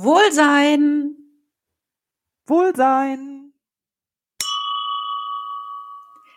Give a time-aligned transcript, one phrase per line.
[0.00, 1.16] Wohlsein.
[2.46, 3.52] Wohlsein.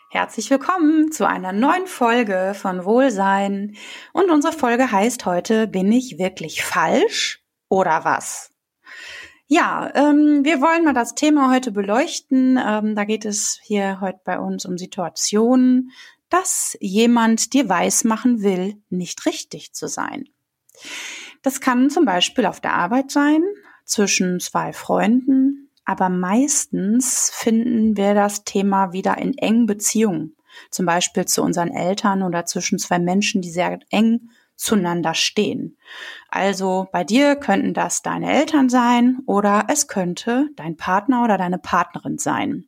[0.09, 3.75] Herzlich willkommen zu einer neuen Folge von Wohlsein.
[4.13, 8.49] Und unsere Folge heißt heute, bin ich wirklich falsch oder was?
[9.45, 12.57] Ja, ähm, wir wollen mal das Thema heute beleuchten.
[12.57, 15.91] Ähm, da geht es hier heute bei uns um Situationen,
[16.29, 20.29] dass jemand dir weismachen will, nicht richtig zu sein.
[21.41, 23.43] Das kann zum Beispiel auf der Arbeit sein,
[23.85, 30.35] zwischen zwei Freunden, aber meistens finden wir das Thema wieder in engen Beziehungen,
[30.69, 35.77] zum Beispiel zu unseren Eltern oder zwischen zwei Menschen, die sehr eng zueinander stehen.
[36.29, 41.57] Also bei dir könnten das deine Eltern sein oder es könnte dein Partner oder deine
[41.57, 42.65] Partnerin sein.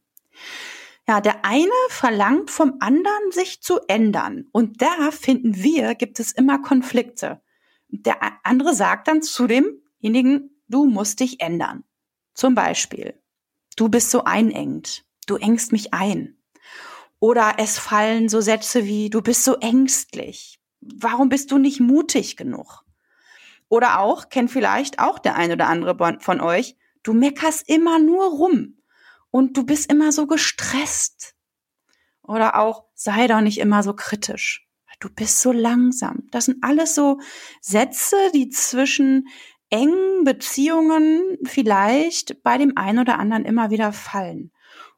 [1.08, 4.48] Ja, der eine verlangt vom anderen, sich zu ändern.
[4.52, 7.42] Und da finden wir, gibt es immer Konflikte.
[7.96, 11.84] Der andere sagt dann zu demjenigen, du musst dich ändern.
[12.34, 13.22] Zum Beispiel,
[13.76, 16.36] du bist so einengt, du engst mich ein.
[17.20, 22.36] Oder es fallen so Sätze wie, du bist so ängstlich, warum bist du nicht mutig
[22.36, 22.84] genug?
[23.70, 28.26] Oder auch, kennt vielleicht auch der ein oder andere von euch, du meckerst immer nur
[28.26, 28.80] rum
[29.30, 31.36] und du bist immer so gestresst.
[32.23, 34.67] Oder auch, sei doch nicht immer so kritisch
[35.04, 36.23] du bist so langsam.
[36.32, 37.20] Das sind alles so
[37.62, 39.28] Sätze, die zwischen
[39.70, 44.52] engen Beziehungen vielleicht bei dem einen oder anderen immer wieder fallen.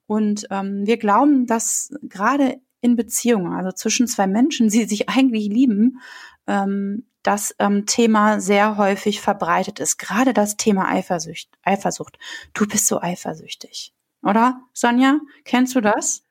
[0.05, 5.47] Und ähm, wir glauben, dass gerade in Beziehungen, also zwischen zwei Menschen, die sich eigentlich
[5.47, 5.99] lieben,
[6.45, 9.97] ähm, das ähm, Thema sehr häufig verbreitet ist.
[9.97, 11.49] Gerade das Thema Eifersucht.
[11.63, 12.19] Eifersucht.
[12.53, 13.95] Du bist so eifersüchtig.
[14.21, 15.19] Oder, Sonja?
[15.43, 16.21] Kennst du das?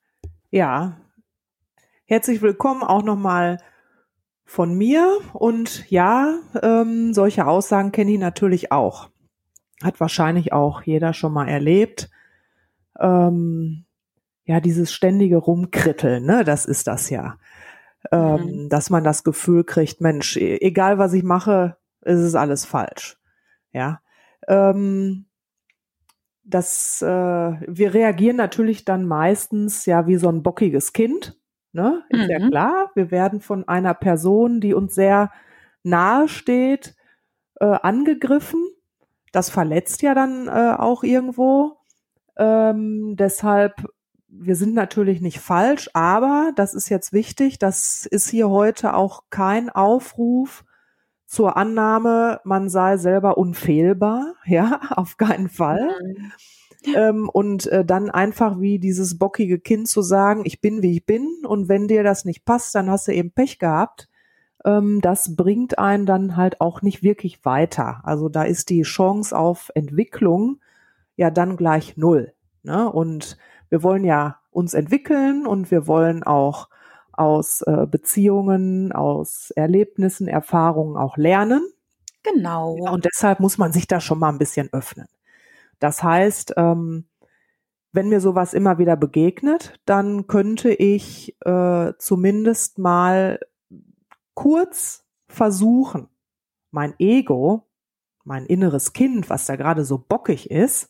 [0.51, 1.01] Ja,
[2.07, 3.57] Herzlich willkommen auch nochmal
[4.45, 5.21] von mir.
[5.33, 9.09] Und ja, ähm, solche Aussagen kenne ich natürlich auch.
[9.83, 12.11] Hat wahrscheinlich auch jeder schon mal erlebt.
[13.01, 13.87] Ähm,
[14.45, 17.39] ja, dieses ständige Rumkritteln, ne, das ist das ja.
[18.13, 18.69] Ähm, mhm.
[18.69, 23.19] Dass man das Gefühl kriegt, Mensch, e-, egal was ich mache, ist es alles falsch.
[23.73, 24.03] Ja.
[24.47, 25.25] Ähm,
[26.43, 31.39] das, äh, wir reagieren natürlich dann meistens ja wie so ein bockiges Kind
[31.75, 32.05] Ne?
[32.09, 32.31] Ist mhm.
[32.31, 35.33] ja klar, wir werden von einer Person, die uns sehr
[35.83, 36.95] nahe steht,
[37.57, 38.65] äh, angegriffen.
[39.33, 41.79] Das verletzt ja dann äh, auch irgendwo.
[42.37, 43.75] Ähm, deshalb,
[44.29, 49.25] wir sind natürlich nicht falsch, aber das ist jetzt wichtig, das ist hier heute auch
[49.31, 50.65] kein Aufruf
[51.27, 55.91] zur Annahme, man sei selber unfehlbar, ja, auf keinen Fall.
[56.01, 56.33] Mhm
[56.95, 61.07] ähm, und äh, dann einfach wie dieses bockige Kind zu sagen, ich bin wie ich
[61.07, 64.09] bin und wenn dir das nicht passt, dann hast du eben Pech gehabt.
[64.65, 68.01] Ähm, das bringt einen dann halt auch nicht wirklich weiter.
[68.05, 70.61] Also da ist die Chance auf Entwicklung
[71.17, 72.33] ja dann gleich null.
[72.63, 72.91] Ne?
[72.91, 73.37] Und
[73.69, 76.69] wir wollen ja uns entwickeln und wir wollen auch
[77.13, 81.63] aus äh, Beziehungen, aus Erlebnissen, Erfahrungen auch lernen.
[82.23, 82.77] Genau.
[82.83, 85.07] Ja, und deshalb muss man sich da schon mal ein bisschen öffnen.
[85.79, 87.07] Das heißt, ähm,
[87.93, 93.39] wenn mir sowas immer wieder begegnet, dann könnte ich äh, zumindest mal
[94.35, 96.09] kurz versuchen,
[96.71, 97.69] mein Ego,
[98.25, 100.89] mein inneres Kind, was da gerade so bockig ist,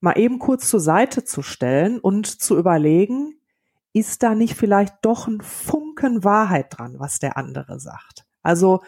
[0.00, 3.36] mal eben kurz zur Seite zu stellen und zu überlegen,
[3.92, 8.24] ist da nicht vielleicht doch ein Funken Wahrheit dran, was der andere sagt?
[8.42, 8.82] Also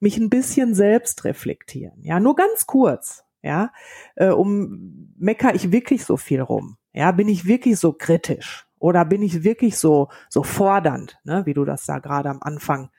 [0.00, 2.02] mich ein bisschen selbst reflektieren.
[2.02, 3.72] Ja, nur ganz kurz ja,
[4.16, 6.76] äh, um mecker ich wirklich so viel rum?
[6.92, 11.54] Ja, bin ich wirklich so kritisch oder bin ich wirklich so so fordernd, ne, wie
[11.54, 12.90] du das da gerade am Anfang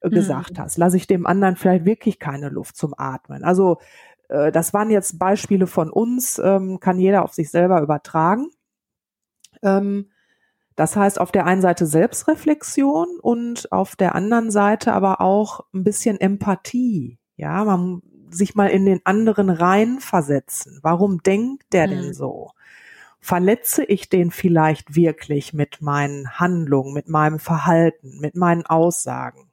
[0.00, 0.62] äh, gesagt mhm.
[0.62, 0.76] hast?
[0.76, 3.44] Lasse ich dem anderen vielleicht wirklich keine Luft zum Atmen?
[3.44, 3.78] Also
[4.28, 8.50] äh, das waren jetzt Beispiele von uns, ähm, kann jeder auf sich selber übertragen.
[9.62, 10.10] Ähm,
[10.76, 15.84] das heißt auf der einen Seite Selbstreflexion und auf der anderen Seite aber auch ein
[15.84, 17.18] bisschen Empathie.
[17.36, 20.78] Ja, man sich mal in den anderen reinversetzen.
[20.82, 21.90] Warum denkt der mhm.
[21.90, 22.52] denn so?
[23.20, 29.50] Verletze ich den vielleicht wirklich mit meinen Handlungen, mit meinem Verhalten, mit meinen Aussagen?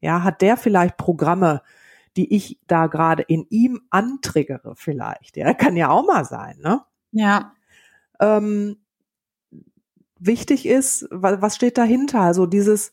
[0.00, 1.62] Ja, hat der vielleicht Programme,
[2.16, 5.36] die ich da gerade in ihm antriggere vielleicht?
[5.36, 6.82] Ja, kann ja auch mal sein, ne?
[7.12, 7.52] Ja.
[8.20, 8.78] Ähm,
[10.18, 12.20] wichtig ist, was steht dahinter?
[12.20, 12.92] Also dieses,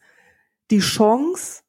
[0.71, 1.63] die Chance,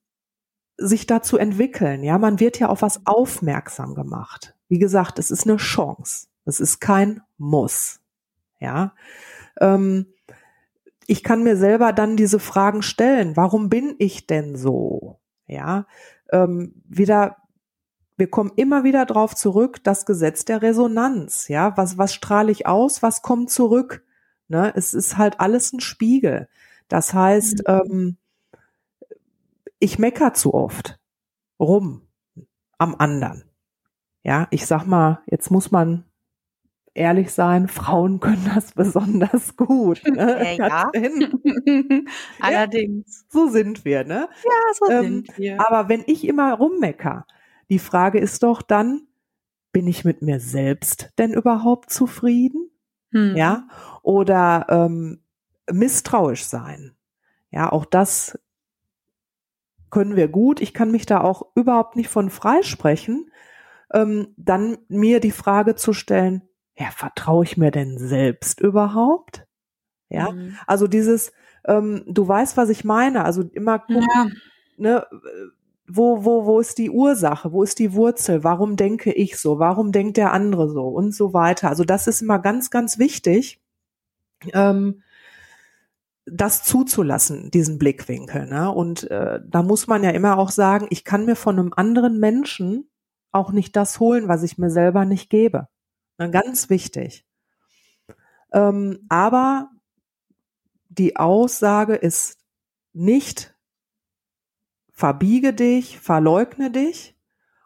[0.80, 2.02] sich da zu entwickeln.
[2.02, 4.54] Ja, man wird ja auf was aufmerksam gemacht.
[4.68, 6.28] Wie gesagt, es ist eine Chance.
[6.44, 8.00] Es ist kein Muss.
[8.58, 8.94] Ja,
[9.60, 10.06] ähm,
[11.06, 13.36] ich kann mir selber dann diese Fragen stellen.
[13.36, 15.18] Warum bin ich denn so?
[15.46, 15.86] Ja,
[16.32, 17.36] ähm, wieder
[18.20, 21.48] wir kommen immer wieder drauf zurück, das Gesetz der Resonanz.
[21.48, 24.04] Ja, was, was strahle ich aus, was kommt zurück?
[24.46, 24.72] Ne?
[24.76, 26.46] Es ist halt alles ein Spiegel.
[26.88, 27.80] Das heißt, mhm.
[27.90, 28.16] ähm,
[29.80, 31.00] ich mecker zu oft
[31.58, 32.06] rum
[32.78, 33.44] am anderen.
[34.22, 36.04] Ja, ich sag mal, jetzt muss man
[36.94, 40.02] ehrlich sein, Frauen können das besonders gut.
[40.10, 40.56] Ne?
[40.56, 42.00] Ja, ja.
[42.40, 43.24] Allerdings.
[43.28, 44.28] So sind wir, ne?
[44.44, 45.60] Ja, so ähm, sind wir.
[45.60, 47.26] Aber wenn ich immer rummecker,
[47.70, 49.06] die Frage ist doch dann,
[49.72, 52.70] bin ich mit mir selbst denn überhaupt zufrieden?
[53.12, 53.36] Hm.
[53.36, 53.68] Ja,
[54.02, 55.22] oder ähm,
[55.70, 56.96] misstrauisch sein.
[57.50, 58.38] Ja, auch das
[59.90, 60.60] können wir gut.
[60.60, 63.30] Ich kann mich da auch überhaupt nicht von freisprechen.
[63.92, 66.42] Ähm, dann mir die Frage zu stellen,
[66.76, 69.46] ja, vertraue ich mir denn selbst überhaupt?
[70.08, 70.56] Ja, mhm.
[70.66, 71.32] also dieses,
[71.64, 73.24] ähm, du weißt, was ich meine.
[73.24, 74.26] Also immer gucken, ja.
[74.76, 75.06] ne,
[75.86, 77.52] wo, wo, wo ist die Ursache?
[77.52, 78.44] Wo ist die Wurzel?
[78.44, 79.58] Warum denke ich so?
[79.58, 80.86] Warum denkt der andere so?
[80.86, 81.68] Und so weiter.
[81.68, 83.60] Also das ist immer ganz, ganz wichtig,
[84.52, 85.02] ähm,
[86.30, 88.46] das zuzulassen, diesen Blickwinkel.
[88.46, 88.70] Ne?
[88.70, 92.18] Und äh, da muss man ja immer auch sagen, ich kann mir von einem anderen
[92.18, 92.90] Menschen
[93.32, 95.68] auch nicht das holen, was ich mir selber nicht gebe.
[96.18, 96.30] Ne?
[96.30, 97.26] Ganz wichtig.
[98.52, 99.70] Ähm, aber
[100.88, 102.38] die Aussage ist
[102.92, 103.54] nicht
[105.00, 107.16] verbiege dich, verleugne dich.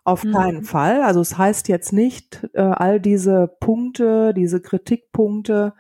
[0.05, 0.33] Auf mhm.
[0.33, 1.03] keinen Fall.
[1.03, 5.73] Also es heißt jetzt nicht, äh, all diese Punkte, diese Kritikpunkte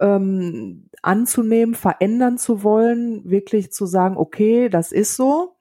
[0.00, 5.56] ähm, anzunehmen, verändern zu wollen, wirklich zu sagen, okay, das ist so.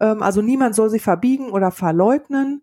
[0.00, 2.62] Ähm, also niemand soll sich verbiegen oder verleugnen.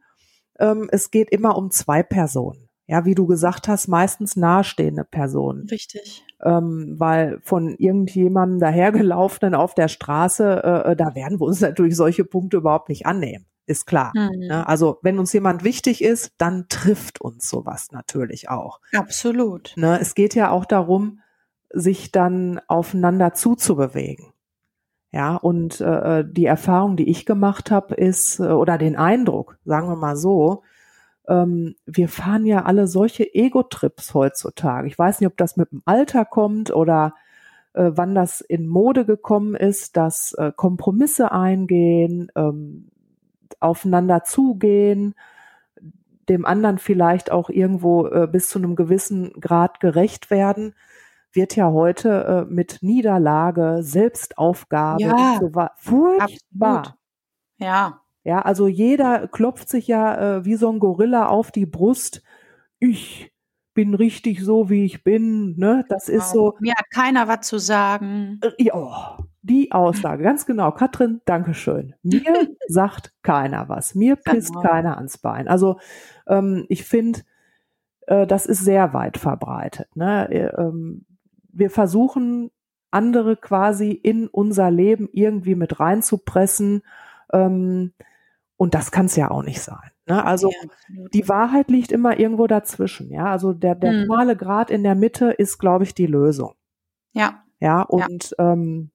[0.59, 5.67] Ähm, es geht immer um zwei Personen ja, wie du gesagt hast, meistens nahestehende Personen.
[5.69, 6.25] Richtig.
[6.43, 11.95] Ähm, weil von irgendjemandem dahergelaufenen auf der Straße, äh, äh, da werden wir uns natürlich
[11.95, 13.45] solche Punkte überhaupt nicht annehmen.
[13.69, 14.11] Ist klar.
[14.15, 14.47] Mhm.
[14.47, 14.67] Ne?
[14.67, 18.79] Also wenn uns jemand wichtig ist, dann trifft uns sowas natürlich auch.
[18.93, 19.73] Absolut.
[19.75, 19.99] Ne?
[20.01, 21.19] Es geht ja auch darum,
[21.69, 24.33] sich dann aufeinander zuzubewegen.
[25.11, 29.87] Ja, und äh, die Erfahrung, die ich gemacht habe, ist, äh, oder den Eindruck, sagen
[29.87, 30.63] wir mal so,
[31.27, 34.87] ähm, wir fahren ja alle solche Ego-Trips heutzutage.
[34.87, 37.13] Ich weiß nicht, ob das mit dem Alter kommt oder
[37.73, 42.89] äh, wann das in Mode gekommen ist, dass äh, Kompromisse eingehen, ähm,
[43.59, 45.15] aufeinander zugehen,
[46.29, 50.75] dem anderen vielleicht auch irgendwo äh, bis zu einem gewissen Grad gerecht werden,
[51.31, 56.77] wird ja heute äh, mit Niederlage, Selbstaufgabe ja, so furchtbar.
[56.79, 56.93] Absolut.
[57.57, 58.01] Ja.
[58.23, 62.21] Ja, also jeder klopft sich ja äh, wie so ein Gorilla auf die Brust.
[62.77, 63.31] Ich
[63.73, 65.55] bin richtig so, wie ich bin.
[65.57, 65.85] Ne?
[65.89, 66.17] Das genau.
[66.17, 66.55] ist so.
[66.59, 68.39] Mir hat keiner was zu sagen.
[68.43, 70.71] Äh, ja, die Aussage, ganz genau.
[70.71, 71.95] Katrin, Dankeschön.
[72.03, 72.23] Mir
[72.67, 73.95] sagt keiner was.
[73.95, 74.61] Mir pisst genau.
[74.61, 75.47] keiner ans Bein.
[75.47, 75.79] Also
[76.27, 77.21] ähm, ich finde,
[78.07, 79.95] äh, das ist sehr weit verbreitet.
[79.95, 80.29] Ne?
[80.29, 81.05] Äh, ähm,
[81.51, 82.51] wir versuchen,
[82.91, 86.81] andere quasi in unser Leben irgendwie mit reinzupressen.
[87.31, 87.93] Ähm,
[88.57, 89.91] und das kann es ja auch nicht sein.
[90.05, 90.25] Ne?
[90.25, 93.11] Also ja, die Wahrheit liegt immer irgendwo dazwischen.
[93.11, 94.05] Ja, also der, der hm.
[94.05, 96.55] schmale Grad in der Mitte ist, glaube ich, die Lösung.
[97.13, 97.43] Ja.
[97.59, 98.91] Ja, und ja, ähm,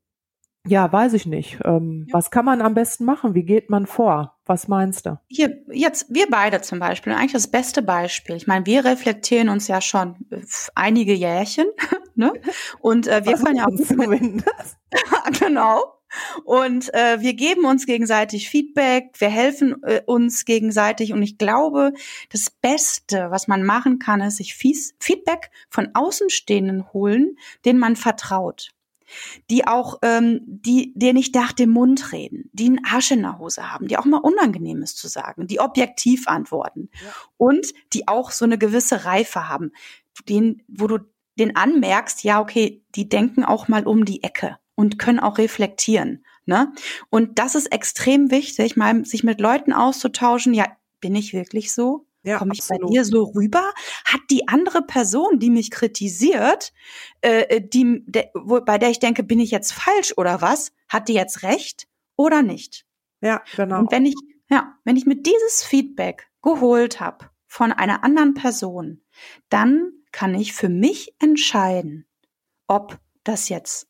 [0.66, 1.58] ja weiß ich nicht.
[1.64, 2.14] Ähm, ja.
[2.14, 3.34] Was kann man am besten machen?
[3.34, 4.36] Wie geht man vor?
[4.46, 5.18] Was meinst du?
[5.28, 8.36] Hier, jetzt, wir beide zum Beispiel, eigentlich das beste Beispiel.
[8.36, 10.16] Ich meine, wir reflektieren uns ja schon
[10.74, 11.66] einige Jährchen,
[12.14, 12.32] ne?
[12.80, 13.84] Und äh, wir können ja auch.
[13.86, 14.76] Zumindest.
[15.40, 15.94] genau.
[16.44, 21.12] Und äh, wir geben uns gegenseitig Feedback, wir helfen äh, uns gegenseitig.
[21.12, 21.92] Und ich glaube,
[22.30, 28.73] das Beste, was man machen kann, ist sich Feedback von Außenstehenden holen, denen man vertraut.
[29.50, 33.38] Die auch, ähm, die dir nicht nach dem Mund reden, die einen Arsch in der
[33.38, 37.12] Hose haben, die auch mal Unangenehmes zu sagen, die objektiv antworten ja.
[37.36, 39.72] und die auch so eine gewisse Reife haben,
[40.28, 40.98] den, wo du
[41.38, 46.24] den anmerkst, ja, okay, die denken auch mal um die Ecke und können auch reflektieren.
[46.46, 46.72] Ne?
[47.10, 50.54] Und das ist extrem wichtig, mal sich mit Leuten auszutauschen.
[50.54, 50.66] Ja,
[51.00, 52.06] bin ich wirklich so?
[52.24, 52.88] Ja, Komme ich absolut.
[52.88, 53.72] bei dir so rüber?
[54.04, 56.72] Hat die andere Person, die mich kritisiert,
[57.20, 60.72] äh, äh, die, de, wo, bei der ich denke, bin ich jetzt falsch oder was?
[60.88, 62.86] Hat die jetzt recht oder nicht?
[63.20, 63.80] Ja, genau.
[63.80, 64.14] Und wenn ich,
[64.50, 69.02] ja, wenn ich mir dieses Feedback geholt habe von einer anderen Person,
[69.50, 72.06] dann kann ich für mich entscheiden,
[72.66, 73.88] ob das jetzt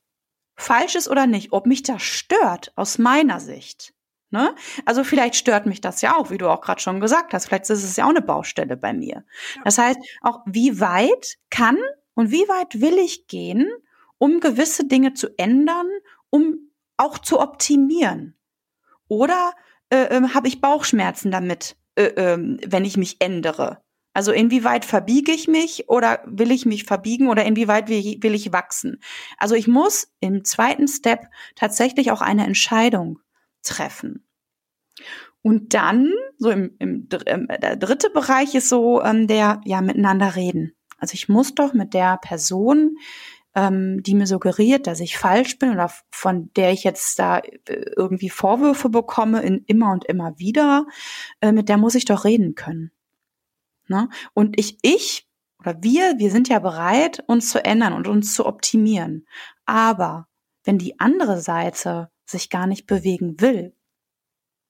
[0.57, 3.95] falsch ist oder nicht, ob mich das stört aus meiner Sicht.
[4.35, 4.53] Ne?
[4.85, 7.47] Also vielleicht stört mich das ja auch, wie du auch gerade schon gesagt hast.
[7.47, 9.25] Vielleicht ist es ja auch eine Baustelle bei mir.
[9.63, 11.79] Das heißt, auch wie weit kann
[12.15, 13.71] und wie weit will ich gehen,
[14.19, 15.87] um gewisse Dinge zu ändern,
[16.31, 18.37] um auch zu optimieren?
[19.07, 19.53] Oder
[19.91, 23.85] äh, äh, habe ich Bauchschmerzen damit, äh, äh, wenn ich mich ändere?
[24.15, 29.01] Also inwieweit verbiege ich mich oder will ich mich verbiegen oder inwieweit will ich wachsen?
[29.39, 33.21] Also ich muss im zweiten Step tatsächlich auch eine Entscheidung
[33.65, 34.25] treffen.
[35.43, 40.37] Und dann, so im, im, im der dritte Bereich ist so ähm, der, ja, miteinander
[40.37, 40.75] reden.
[40.99, 42.97] Also ich muss doch mit der Person,
[43.55, 47.93] ähm, die mir suggeriert, dass ich falsch bin oder von der ich jetzt da äh,
[47.97, 50.87] irgendwie Vorwürfe bekomme, in immer und immer wieder,
[51.41, 52.91] äh, mit der muss ich doch reden können.
[53.87, 54.09] Ne?
[54.33, 55.29] Und ich, ich
[55.61, 59.27] oder wir, wir sind ja bereit, uns zu ändern und uns zu optimieren.
[59.65, 60.29] Aber
[60.65, 63.77] wenn die andere Seite sich gar nicht bewegen will,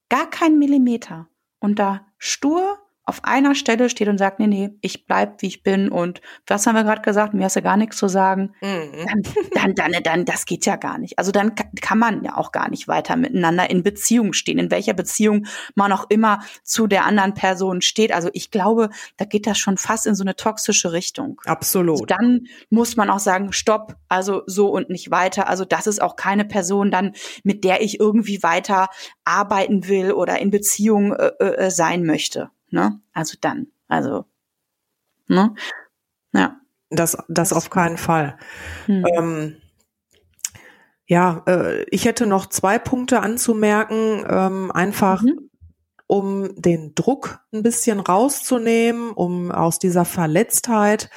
[0.09, 1.29] gar kein Millimeter.
[1.61, 5.63] Und da stur auf einer Stelle steht und sagt, nee, nee, ich bleib, wie ich
[5.63, 9.07] bin und was haben wir gerade gesagt, mir hast du gar nichts zu sagen, mhm.
[9.55, 11.19] dann, dann, dann, dann, das geht ja gar nicht.
[11.19, 14.95] Also dann kann man ja auch gar nicht weiter miteinander in Beziehung stehen, in welcher
[14.95, 18.13] Beziehung man auch immer zu der anderen Person steht.
[18.13, 21.41] Also ich glaube, da geht das schon fast in so eine toxische Richtung.
[21.45, 22.01] Absolut.
[22.01, 25.49] Also dann muss man auch sagen, stopp, also so und nicht weiter.
[25.49, 28.89] Also das ist auch keine Person dann, mit der ich irgendwie weiter
[29.25, 32.51] arbeiten will oder in Beziehung äh, äh, sein möchte.
[32.75, 33.01] Ne?
[33.13, 34.25] Also dann, also,
[35.29, 35.55] ne?
[36.33, 36.61] Ja.
[36.91, 38.37] Das, das auf keinen Fall.
[38.87, 39.07] Hm.
[39.17, 39.57] Ähm,
[41.07, 45.51] ja, äh, ich hätte noch zwei Punkte anzumerken, ähm, einfach mhm.
[46.09, 51.11] um den Druck ein bisschen rauszunehmen, um aus dieser Verletztheit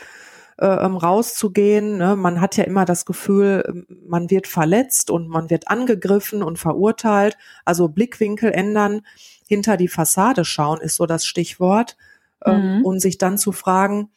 [0.59, 1.97] äh, ähm, rauszugehen.
[1.97, 2.15] Ne?
[2.15, 7.35] Man hat ja immer das Gefühl, man wird verletzt und man wird angegriffen und verurteilt.
[7.65, 9.01] Also Blickwinkel ändern
[9.47, 11.97] hinter die Fassade schauen, ist so das Stichwort.
[12.45, 12.85] Ähm, mhm.
[12.85, 14.11] Und sich dann zu fragen,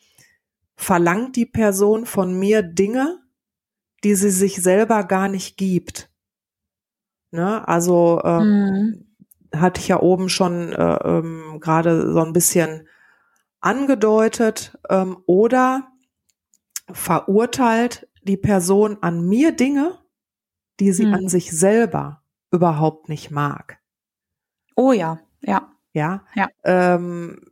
[0.76, 3.18] verlangt die Person von mir Dinge,
[4.04, 6.10] die sie sich selber gar nicht gibt?
[7.30, 7.66] Ne?
[7.66, 8.44] Also ähm,
[9.52, 9.58] mhm.
[9.58, 12.86] hatte ich ja oben schon äh, ähm, gerade so ein bisschen
[13.60, 15.88] angedeutet ähm, oder
[16.90, 19.98] verurteilt die Person an mir Dinge,
[20.78, 21.14] die sie mhm.
[21.14, 23.79] an sich selber überhaupt nicht mag.
[24.80, 25.68] Oh ja, ja.
[25.92, 26.22] Ja.
[26.34, 26.48] ja.
[26.64, 27.42] Ähm,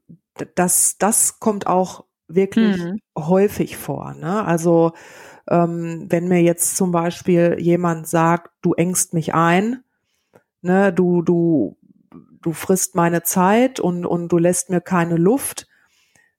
[0.54, 3.00] das, das kommt auch wirklich mhm.
[3.18, 4.14] häufig vor.
[4.14, 4.47] Ne?
[4.47, 4.92] Also
[5.47, 9.85] ähm, wenn mir jetzt zum Beispiel jemand sagt, du engst mich ein,
[10.62, 11.76] ne, du, du,
[12.40, 15.68] du frisst meine Zeit und, und du lässt mir keine Luft,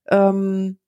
[0.10, 0.80] ähm,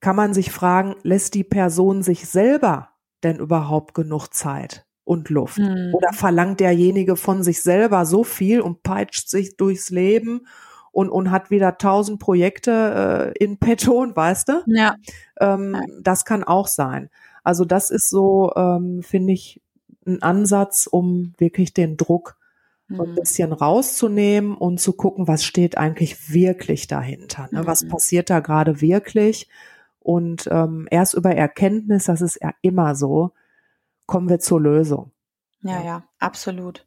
[0.00, 2.88] kann man sich fragen, lässt die Person sich selber
[3.22, 4.84] denn überhaupt genug Zeit?
[5.10, 5.58] Und Luft?
[5.58, 5.92] Mhm.
[5.92, 10.46] Oder verlangt derjenige von sich selber so viel und peitscht sich durchs Leben
[10.92, 14.62] und, und hat wieder tausend Projekte äh, in petto und weißt du?
[14.66, 14.94] Ja.
[15.40, 15.82] Ähm, ja.
[16.00, 17.10] Das kann auch sein.
[17.42, 19.60] Also das ist so, ähm, finde ich,
[20.06, 22.36] ein Ansatz, um wirklich den Druck
[22.88, 23.14] so ein mhm.
[23.16, 27.48] bisschen rauszunehmen und zu gucken, was steht eigentlich wirklich dahinter.
[27.50, 27.66] Ne?
[27.66, 27.88] Was mhm.
[27.88, 29.48] passiert da gerade wirklich?
[29.98, 33.32] Und ähm, erst über Erkenntnis, das ist ja immer so,
[34.10, 35.12] kommen wir zur Lösung.
[35.62, 36.84] Ja, ja, absolut.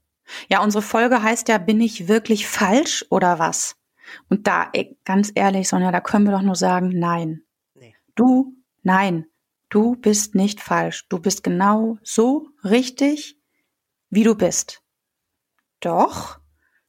[0.50, 3.78] Ja, unsere Folge heißt ja, bin ich wirklich falsch oder was?
[4.30, 7.44] Und da, ey, ganz ehrlich, Sonja, da können wir doch nur sagen, nein.
[7.76, 7.96] Nee.
[8.16, 9.26] Du, nein,
[9.70, 11.08] du bist nicht falsch.
[11.08, 13.40] Du bist genau so richtig,
[14.10, 14.82] wie du bist.
[15.80, 16.40] Doch,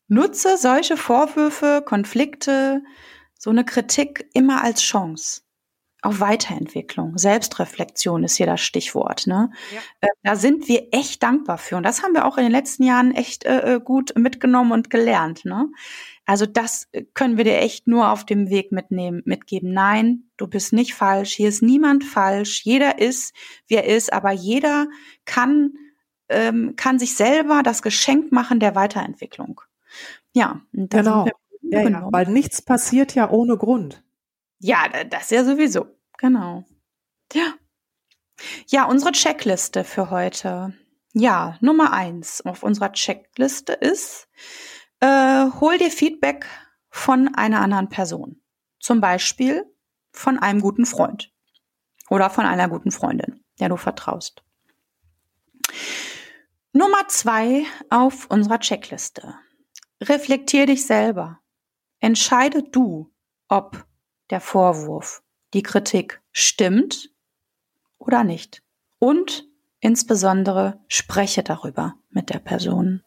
[0.08, 2.82] nutze solche Vorwürfe, Konflikte,
[3.38, 5.43] so eine Kritik immer als Chance
[6.04, 7.16] auf Weiterentwicklung.
[7.16, 9.26] Selbstreflexion ist hier das Stichwort.
[9.26, 9.50] Ne?
[9.72, 9.80] Ja.
[10.00, 11.76] Äh, da sind wir echt dankbar für.
[11.76, 14.90] Und das haben wir auch in den letzten Jahren echt äh, äh gut mitgenommen und
[14.90, 15.44] gelernt.
[15.44, 15.70] Ne?
[16.26, 19.72] Also das äh, können wir dir echt nur auf dem Weg mitnehmen, mitgeben.
[19.72, 21.32] Nein, du bist nicht falsch.
[21.32, 22.62] Hier ist niemand falsch.
[22.64, 23.34] Jeder ist,
[23.66, 24.12] wie er ist.
[24.12, 24.88] Aber jeder
[25.24, 25.72] kann,
[26.28, 29.62] ähm, kann sich selber das Geschenk machen der Weiterentwicklung.
[30.34, 31.26] Ja, genau.
[31.62, 34.03] Ja, ja, weil nichts passiert ja ohne Grund.
[34.66, 35.94] Ja, das ja sowieso.
[36.16, 36.64] Genau.
[37.34, 37.52] Ja.
[38.66, 40.72] Ja, unsere Checkliste für heute.
[41.12, 44.26] Ja, Nummer eins auf unserer Checkliste ist,
[45.00, 46.46] äh, hol dir Feedback
[46.88, 48.40] von einer anderen Person.
[48.80, 49.70] Zum Beispiel
[50.12, 51.30] von einem guten Freund
[52.08, 54.42] oder von einer guten Freundin, der du vertraust.
[56.72, 59.34] Nummer zwei auf unserer Checkliste.
[60.00, 61.40] Reflektier dich selber.
[62.00, 63.12] Entscheide du,
[63.48, 63.86] ob
[64.34, 65.22] der Vorwurf,
[65.52, 67.10] die Kritik stimmt
[67.98, 68.64] oder nicht.
[68.98, 69.46] Und
[69.78, 73.04] insbesondere spreche darüber mit der Person.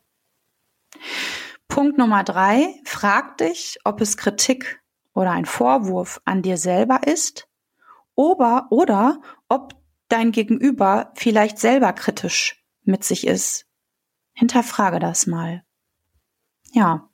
[1.68, 4.82] Punkt Nummer drei, frag dich, ob es Kritik
[5.14, 7.50] oder ein Vorwurf an dir selber ist
[8.16, 9.76] oder, oder ob
[10.08, 13.66] dein Gegenüber vielleicht selber kritisch mit sich ist.
[14.32, 15.66] Hinterfrage das mal.
[16.72, 17.10] Ja.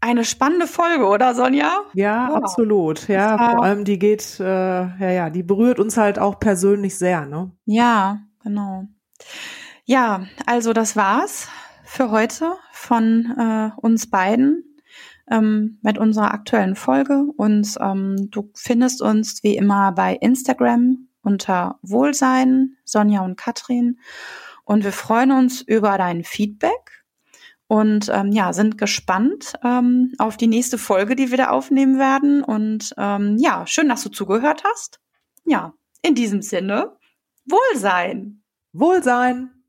[0.00, 1.82] Eine spannende Folge, oder Sonja?
[1.94, 2.36] Ja, wow.
[2.36, 3.08] absolut.
[3.08, 7.26] Ja, vor allem die geht, äh, ja, ja, die berührt uns halt auch persönlich sehr,
[7.26, 7.50] ne?
[7.66, 8.86] Ja, genau.
[9.84, 11.48] Ja, also das war's
[11.84, 14.64] für heute von äh, uns beiden
[15.30, 17.24] ähm, mit unserer aktuellen Folge.
[17.36, 23.98] Und ähm, du findest uns wie immer bei Instagram unter Wohlsein, Sonja und Katrin.
[24.64, 26.99] Und wir freuen uns über dein Feedback
[27.70, 32.42] und ähm, ja, sind gespannt ähm, auf die nächste Folge, die wir da aufnehmen werden.
[32.42, 34.98] Und ähm, ja, schön, dass du zugehört hast.
[35.44, 35.72] Ja,
[36.02, 36.96] in diesem Sinne,
[37.48, 38.42] Wohlsein.
[38.72, 39.59] Wohlsein.